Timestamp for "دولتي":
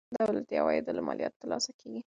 0.19-0.53